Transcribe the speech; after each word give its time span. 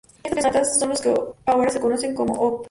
Estas 0.23 0.33
tres 0.33 0.43
sonatas 0.43 0.79
son 0.79 0.89
lo 0.89 0.95
que 0.95 1.21
ahora 1.45 1.69
se 1.69 1.79
conoce 1.79 2.15
como 2.15 2.33
Opp. 2.33 2.59